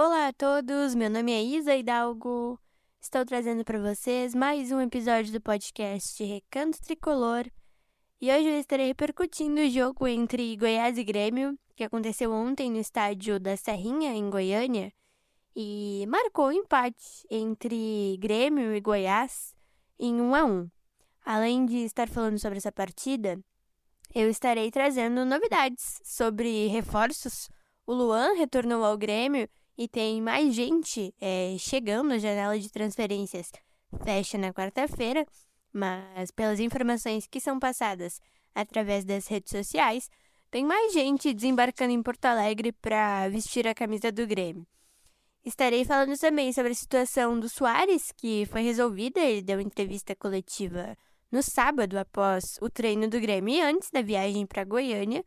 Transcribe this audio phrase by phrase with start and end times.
[0.00, 2.56] Olá a todos, meu nome é Isa Hidalgo.
[3.00, 7.50] Estou trazendo para vocês mais um episódio do podcast Recanto Tricolor.
[8.20, 12.78] E hoje eu estarei repercutindo o jogo entre Goiás e Grêmio, que aconteceu ontem no
[12.78, 14.92] estádio da Serrinha, em Goiânia,
[15.56, 19.52] e marcou um empate entre Grêmio e Goiás
[19.98, 20.70] em 1 a 1.
[21.24, 23.36] Além de estar falando sobre essa partida,
[24.14, 27.50] eu estarei trazendo novidades sobre reforços.
[27.84, 33.52] O Luan retornou ao Grêmio e tem mais gente é, chegando à janela de transferências.
[34.04, 35.24] Fecha na quarta-feira,
[35.72, 38.20] mas pelas informações que são passadas
[38.52, 40.10] através das redes sociais,
[40.50, 44.66] tem mais gente desembarcando em Porto Alegre para vestir a camisa do Grêmio.
[45.44, 49.20] Estarei falando também sobre a situação do Soares, que foi resolvida.
[49.20, 50.96] Ele deu entrevista coletiva
[51.30, 55.24] no sábado após o treino do Grêmio e antes da viagem para Goiânia.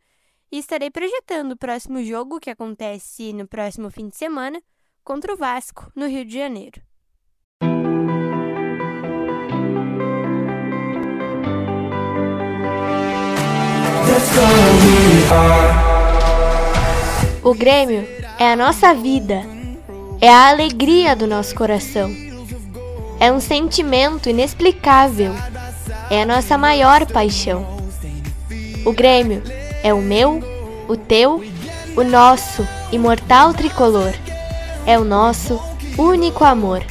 [0.52, 4.62] E estarei projetando o próximo jogo, que acontece no próximo fim de semana,
[5.02, 6.80] contra o Vasco, no Rio de Janeiro.
[17.42, 18.06] O Grêmio
[18.38, 19.42] é a nossa vida
[20.22, 22.08] é a alegria do nosso coração.
[23.18, 25.32] É um sentimento inexplicável.
[26.08, 27.66] É a nossa maior paixão.
[28.86, 29.42] O Grêmio
[29.82, 30.40] é o meu,
[30.88, 31.42] o teu,
[31.96, 34.12] o nosso imortal tricolor.
[34.86, 35.60] É o nosso
[35.96, 36.82] único amor.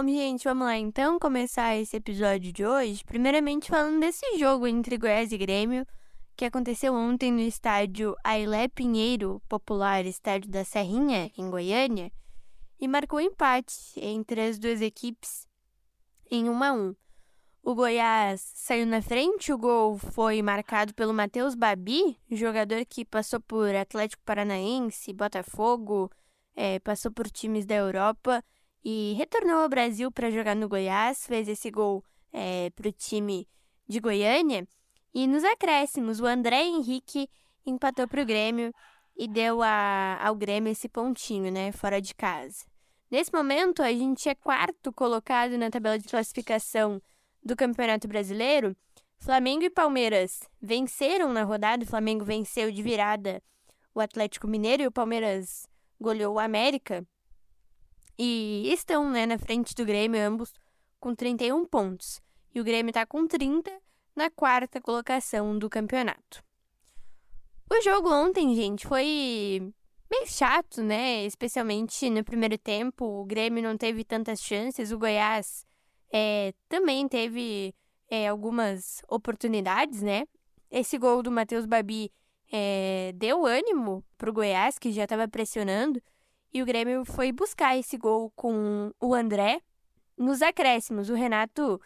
[0.00, 3.02] Bom, gente, vamos lá então começar esse episódio de hoje.
[3.04, 5.84] Primeiramente, falando desse jogo entre Goiás e Grêmio,
[6.36, 12.12] que aconteceu ontem no estádio Ailé Pinheiro, popular estádio da Serrinha, em Goiânia,
[12.78, 15.48] e marcou empate entre as duas equipes
[16.30, 16.94] em 1 a 1.
[17.64, 23.40] O Goiás saiu na frente, o gol foi marcado pelo Matheus Babi, jogador que passou
[23.40, 26.08] por Atlético Paranaense, Botafogo,
[26.54, 28.44] é, passou por times da Europa
[28.84, 33.48] e retornou ao Brasil para jogar no Goiás, fez esse gol é, para o time
[33.86, 34.66] de Goiânia.
[35.14, 37.28] E nos acréscimos, o André Henrique
[37.66, 38.72] empatou para o Grêmio
[39.16, 42.64] e deu a, ao Grêmio esse pontinho, né, fora de casa.
[43.10, 47.00] Nesse momento, a gente é quarto colocado na tabela de classificação
[47.42, 48.76] do Campeonato Brasileiro.
[49.18, 53.42] Flamengo e Palmeiras venceram na rodada, o Flamengo venceu de virada
[53.98, 55.66] o Atlético Mineiro e o Palmeiras
[56.00, 57.04] goleou o América
[58.18, 60.52] e estão né, na frente do Grêmio, ambos
[60.98, 62.20] com 31 pontos.
[62.54, 63.70] E o Grêmio está com 30
[64.16, 66.42] na quarta colocação do campeonato.
[67.70, 69.72] O jogo ontem, gente, foi
[70.10, 71.24] meio chato, né?
[71.24, 73.04] Especialmente no primeiro tempo.
[73.04, 74.90] O Grêmio não teve tantas chances.
[74.90, 75.64] O Goiás
[76.12, 77.74] é, também teve
[78.10, 80.26] é, algumas oportunidades, né?
[80.70, 82.10] Esse gol do Matheus Babi
[82.50, 86.02] é, deu ânimo para o Goiás, que já estava pressionando.
[86.52, 89.60] E o Grêmio foi buscar esse gol com o André.
[90.16, 91.80] Nos acréscimos, o Renato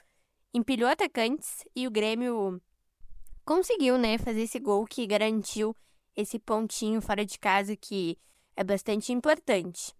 [0.54, 2.60] empilhou atacantes e o Grêmio
[3.44, 5.76] conseguiu, né, fazer esse gol que garantiu
[6.14, 8.18] esse pontinho fora de casa que
[8.56, 9.94] é bastante importante.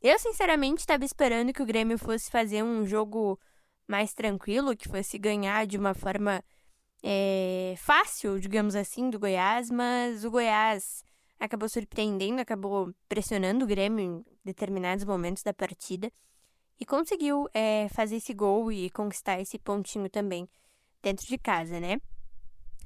[0.00, 3.38] Eu, sinceramente, estava esperando que o Grêmio fosse fazer um jogo
[3.86, 6.42] mais tranquilo, que fosse ganhar de uma forma
[7.02, 11.04] é, fácil, digamos assim, do Goiás, mas o Goiás
[11.38, 16.12] acabou surpreendendo, acabou pressionando o Grêmio em determinados momentos da partida
[16.80, 20.48] e conseguiu é, fazer esse gol e conquistar esse pontinho também
[21.02, 22.00] dentro de casa, né?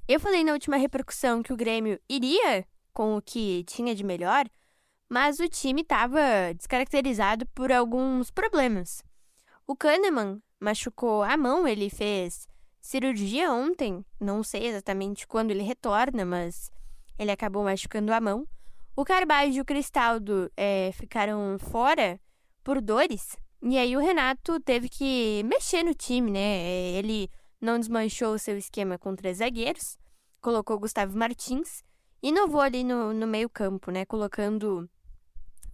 [0.09, 4.49] Eu falei na última repercussão que o Grêmio iria com o que tinha de melhor,
[5.09, 6.21] mas o time estava
[6.57, 9.03] descaracterizado por alguns problemas.
[9.67, 12.49] O Kahneman machucou a mão, ele fez
[12.81, 16.71] cirurgia ontem, não sei exatamente quando ele retorna, mas
[17.19, 18.47] ele acabou machucando a mão.
[18.95, 22.21] O Carvalho e o Cristaldo é, ficaram fora
[22.63, 23.37] por dores.
[23.63, 26.63] E aí o Renato teve que mexer no time, né?
[26.95, 27.31] Ele
[27.61, 29.97] não desmanchou o seu esquema com três zagueiros,
[30.41, 31.85] colocou Gustavo Martins,
[32.23, 34.05] inovou ali no, no meio campo, né?
[34.05, 34.91] Colocando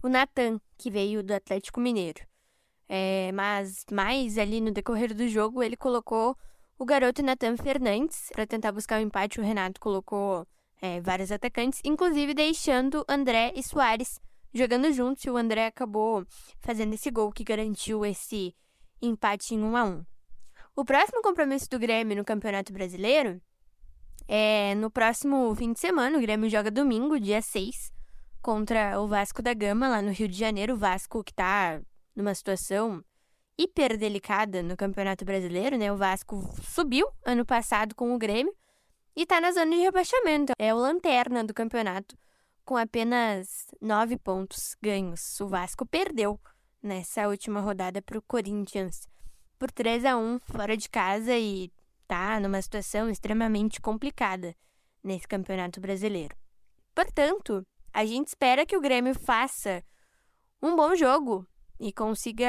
[0.01, 2.21] o Natan, que veio do Atlético Mineiro.
[2.87, 6.35] É, mas mais ali no decorrer do jogo ele colocou
[6.77, 10.47] o garoto Nathan Fernandes, para tentar buscar o empate, o Renato colocou
[10.81, 14.19] é, vários atacantes, inclusive deixando André e Soares
[14.53, 16.25] jogando juntos, e o André acabou
[16.59, 18.55] fazendo esse gol que garantiu esse
[19.01, 20.05] empate em 1 a 1
[20.75, 23.41] O próximo compromisso do Grêmio no Campeonato Brasileiro
[24.27, 26.17] é no próximo fim de semana.
[26.17, 27.91] O Grêmio joga domingo, dia 6,
[28.41, 30.73] contra o Vasco da Gama, lá no Rio de Janeiro.
[30.73, 31.81] O Vasco que está
[32.15, 33.03] numa situação
[33.57, 35.91] hiper delicada no Campeonato Brasileiro, né?
[35.91, 38.53] O Vasco subiu ano passado com o Grêmio
[39.15, 40.53] e está na zona de rebaixamento.
[40.57, 42.17] É o lanterna do campeonato
[42.65, 45.39] com apenas nove pontos ganhos.
[45.41, 46.39] O Vasco perdeu
[46.83, 49.07] nessa última rodada para o Corinthians
[49.57, 51.71] por 3 a 1 fora de casa e
[52.07, 54.55] tá numa situação extremamente complicada
[55.03, 56.35] nesse Campeonato Brasileiro.
[56.93, 59.83] Portanto, a gente espera que o Grêmio faça
[60.61, 61.47] um bom jogo
[61.79, 62.47] e consiga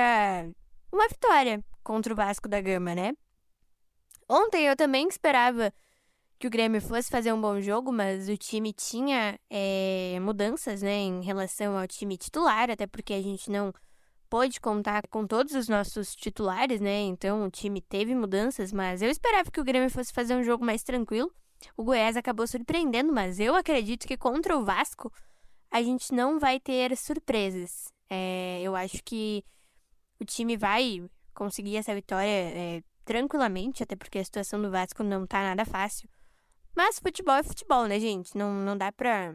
[0.92, 3.12] uma vitória contra o Vasco da Gama, né?
[4.28, 5.72] Ontem eu também esperava
[6.40, 10.96] que o Grêmio fosse fazer um bom jogo, mas o time tinha é, mudanças, né,
[10.96, 13.75] em relação ao time titular, até porque a gente não
[14.31, 17.00] pôde contar com todos os nossos titulares, né?
[17.00, 20.64] Então o time teve mudanças, mas eu esperava que o Grêmio fosse fazer um jogo
[20.64, 21.31] mais tranquilo.
[21.76, 25.12] O Goiás acabou surpreendendo, mas eu acredito que contra o Vasco
[25.70, 27.93] a gente não vai ter surpresas.
[28.08, 29.44] É, eu acho que
[30.19, 31.04] o time vai
[31.34, 36.08] conseguir essa vitória é, tranquilamente, até porque a situação do Vasco não tá nada fácil.
[36.75, 38.37] Mas futebol é futebol, né, gente?
[38.37, 39.34] Não, não dá pra.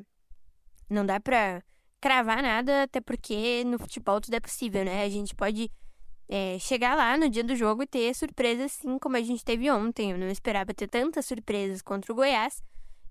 [0.90, 1.64] Não dá pra
[2.00, 5.04] cravar nada, até porque no futebol tudo é possível, né?
[5.04, 5.72] A gente pode
[6.30, 9.70] é, chegar lá no dia do jogo e ter surpresas assim como a gente teve
[9.72, 10.12] ontem.
[10.12, 12.62] Eu não esperava ter tantas surpresas contra o Goiás.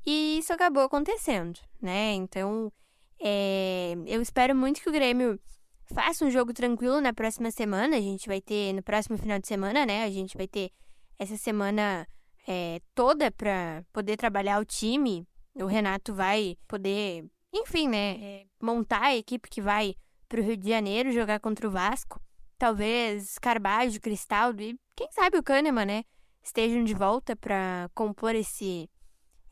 [0.06, 2.12] E isso acabou acontecendo, né?
[2.12, 2.70] Então,
[3.18, 5.40] é, eu espero muito que o Grêmio
[5.86, 7.96] faça um jogo tranquilo na próxima semana.
[7.96, 10.04] A gente vai ter, no próximo final de semana, né?
[10.04, 10.70] A gente vai ter
[11.18, 12.06] essa semana
[12.46, 15.26] é, toda para poder trabalhar o time.
[15.54, 19.94] O Renato vai poder, enfim, né, é, montar a equipe que vai
[20.28, 22.20] para o Rio de Janeiro jogar contra o Vasco.
[22.58, 26.04] Talvez Carbajo, Cristaldo e quem sabe o Kahneman, né,
[26.42, 28.88] estejam de volta para compor esse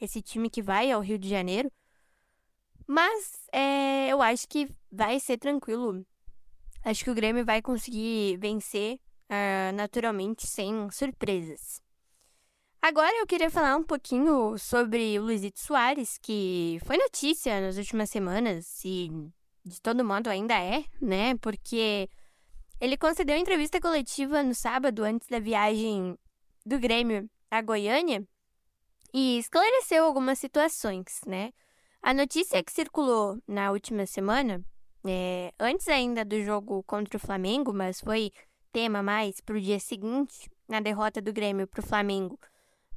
[0.00, 1.70] esse time que vai ao Rio de Janeiro.
[2.86, 6.04] Mas é, eu acho que vai ser tranquilo.
[6.84, 8.98] Acho que o Grêmio vai conseguir vencer
[9.30, 11.80] uh, naturalmente, sem surpresas.
[12.84, 18.10] Agora eu queria falar um pouquinho sobre o Luizito Soares, que foi notícia nas últimas
[18.10, 19.08] semanas e
[19.64, 21.36] de todo modo ainda é, né?
[21.36, 22.10] Porque
[22.80, 26.18] ele concedeu entrevista coletiva no sábado antes da viagem
[26.66, 28.26] do Grêmio à Goiânia
[29.14, 31.52] e esclareceu algumas situações, né?
[32.02, 34.60] A notícia que circulou na última semana,
[35.06, 38.32] é, antes ainda do jogo contra o Flamengo, mas foi
[38.72, 42.36] tema mais para o dia seguinte, na derrota do Grêmio para o Flamengo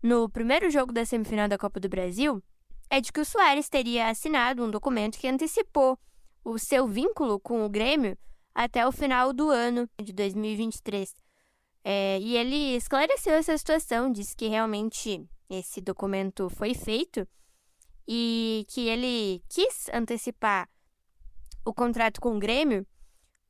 [0.05, 2.39] no primeiro jogo da semifinal da Copa do Brasil
[2.91, 5.97] é de que o Soares teria assinado um documento que antecipou
[6.43, 8.15] o seu vínculo com o Grêmio
[8.53, 11.11] até o final do ano de 2023.
[11.83, 17.27] É, e ele esclareceu essa situação, disse que realmente esse documento foi feito
[18.07, 20.69] e que ele quis antecipar
[21.65, 22.85] o contrato com o Grêmio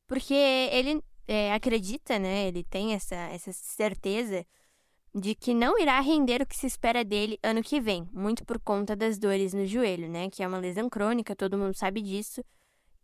[0.08, 2.48] porque ele é, acredita, né?
[2.48, 4.46] Ele tem essa, essa certeza
[5.18, 8.60] de que não irá render o que se espera dele ano que vem, muito por
[8.60, 10.30] conta das dores no joelho, né?
[10.30, 12.44] Que é uma lesão crônica, todo mundo sabe disso,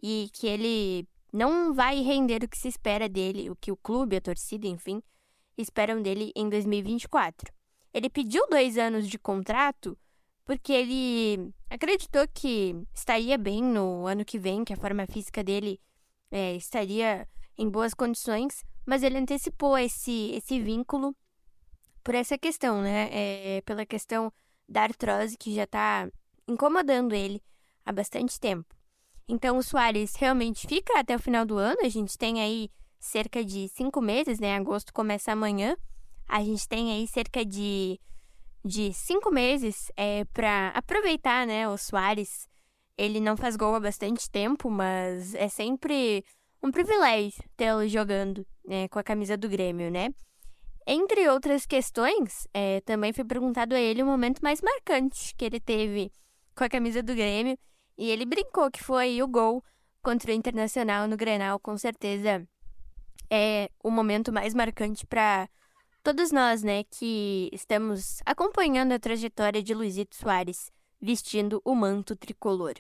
[0.04, 4.18] e que ele não vai render o que se espera dele, o que o clube,
[4.18, 5.02] a torcida, enfim,
[5.58, 7.54] esperam dele em 2024.
[7.94, 9.98] Ele pediu dois anos de contrato
[10.44, 15.80] porque ele acreditou que estaria bem no ano que vem, que a forma física dele
[16.30, 17.26] é, estaria
[17.58, 21.16] em boas condições, mas ele antecipou esse, esse vínculo
[22.04, 23.10] por essa questão, né?
[23.12, 24.32] É, pela questão
[24.68, 26.10] da artrose que já está
[26.48, 27.42] incomodando ele
[27.86, 28.76] há bastante tempo.
[29.28, 31.78] Então, o Soares realmente fica até o final do ano.
[31.84, 34.56] A gente tem aí cerca de cinco meses, né?
[34.56, 35.76] Agosto começa amanhã.
[36.28, 38.00] A gente tem aí cerca de,
[38.64, 41.68] de cinco meses é, para aproveitar, né?
[41.68, 42.48] O Soares,
[42.98, 46.24] ele não faz gol há bastante tempo, mas é sempre
[46.62, 50.10] um privilégio tê-lo jogando né, com a camisa do Grêmio, né?
[50.94, 55.58] Entre outras questões, é, também foi perguntado a ele o momento mais marcante que ele
[55.58, 56.12] teve
[56.54, 57.58] com a camisa do Grêmio.
[57.98, 59.64] E ele brincou que foi o gol
[60.04, 62.46] contra o Internacional no Grenal, com certeza
[63.30, 65.48] é o momento mais marcante para
[66.04, 70.70] todos nós, né, que estamos acompanhando a trajetória de Luizito Soares
[71.02, 72.74] vestindo o manto tricolor.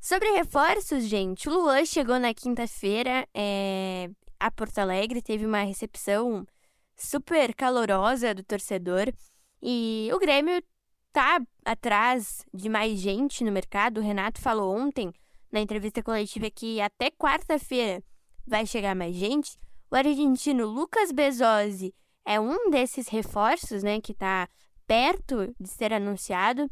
[0.00, 4.08] Sobre reforços, gente, o Luan chegou na quinta-feira é,
[4.40, 6.46] a Porto Alegre, teve uma recepção
[6.96, 9.12] super calorosa do torcedor.
[9.62, 10.62] E o Grêmio
[11.12, 13.98] tá atrás de mais gente no mercado.
[13.98, 15.12] O Renato falou ontem
[15.50, 18.02] na entrevista coletiva que até quarta-feira
[18.46, 19.58] vai chegar mais gente.
[19.90, 21.92] O argentino Lucas Bezos
[22.24, 24.48] é um desses reforços, né, que está
[24.86, 26.70] perto de ser anunciado.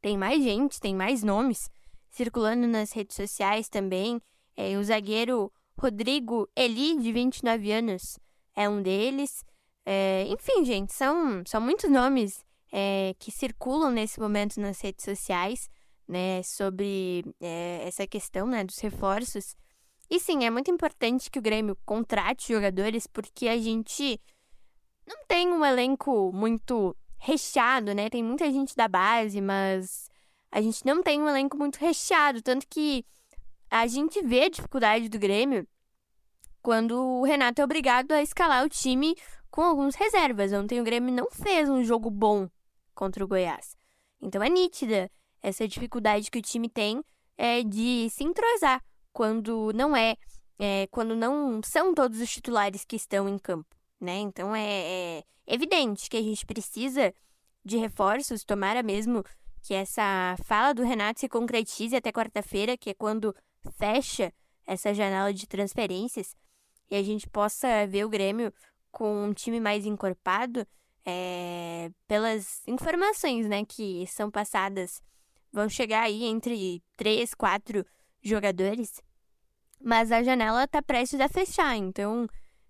[0.00, 1.70] Tem mais gente, tem mais nomes
[2.10, 4.20] circulando nas redes sociais também.
[4.56, 8.18] É, o zagueiro Rodrigo Eli, de 29 anos,
[8.58, 9.44] é um deles.
[9.86, 15.70] É, enfim, gente, são, são muitos nomes é, que circulam nesse momento nas redes sociais,
[16.08, 19.54] né, sobre é, essa questão, né, dos reforços.
[20.10, 24.20] E sim, é muito importante que o Grêmio contrate jogadores, porque a gente
[25.06, 28.08] não tem um elenco muito recheado, né?
[28.08, 30.08] Tem muita gente da base, mas
[30.50, 33.04] a gente não tem um elenco muito recheado, tanto que
[33.70, 35.66] a gente vê a dificuldade do Grêmio
[36.68, 39.16] quando o Renato é obrigado a escalar o time
[39.50, 40.52] com alguns reservas.
[40.52, 42.46] Ontem o Grêmio não fez um jogo bom
[42.94, 43.74] contra o Goiás.
[44.20, 45.10] Então é nítida
[45.42, 47.02] essa dificuldade que o time tem
[47.38, 48.84] é, de se entrosar
[49.14, 50.14] quando não é,
[50.58, 54.18] é, quando não são todos os titulares que estão em campo, né?
[54.18, 57.14] Então é, é evidente que a gente precisa
[57.64, 59.24] de reforços, tomara mesmo
[59.62, 63.34] que essa fala do Renato se concretize até quarta-feira, que é quando
[63.78, 64.30] fecha
[64.66, 66.36] essa janela de transferências,
[66.90, 68.52] e a gente possa ver o Grêmio
[68.90, 70.66] com um time mais encorpado,
[71.04, 75.00] é, pelas informações né, que são passadas,
[75.52, 77.84] vão chegar aí entre três, quatro
[78.22, 79.00] jogadores,
[79.80, 82.26] mas a janela está prestes a fechar, então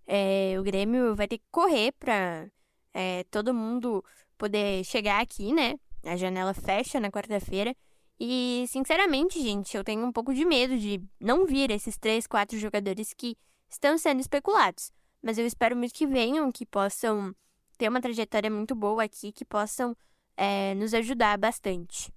[0.06, 2.48] é, o Grêmio vai ter que correr para
[2.94, 4.04] é, todo mundo
[4.36, 5.74] poder chegar aqui, né?
[6.04, 7.74] A janela fecha na quarta-feira.
[8.20, 12.58] E, sinceramente, gente, eu tenho um pouco de medo de não vir esses três, quatro
[12.58, 13.36] jogadores que
[13.68, 14.90] estão sendo especulados.
[15.22, 17.34] Mas eu espero muito que venham, que possam
[17.76, 19.96] ter uma trajetória muito boa aqui, que possam
[20.36, 22.12] é, nos ajudar bastante.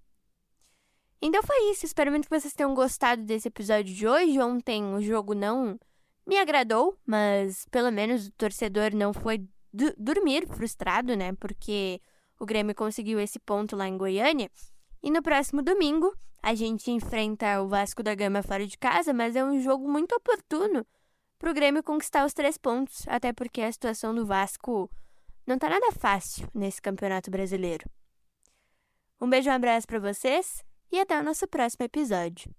[1.21, 1.85] Então foi isso.
[1.85, 4.39] Espero muito que vocês tenham gostado desse episódio de hoje.
[4.39, 5.79] Ontem o jogo não
[6.25, 9.47] me agradou, mas pelo menos o torcedor não foi
[9.97, 11.33] dormir frustrado, né?
[11.33, 12.01] Porque
[12.39, 14.49] o Grêmio conseguiu esse ponto lá em Goiânia.
[15.03, 19.35] E no próximo domingo, a gente enfrenta o Vasco da Gama fora de casa, mas
[19.35, 20.85] é um jogo muito oportuno
[21.41, 24.87] para o Grêmio conquistar os três pontos, até porque a situação do Vasco
[25.45, 27.89] não tá nada fácil nesse Campeonato Brasileiro.
[29.19, 32.53] Um beijo e um abraço para vocês e até o nosso próximo episódio.